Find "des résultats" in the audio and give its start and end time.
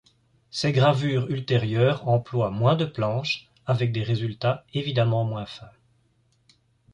3.91-4.65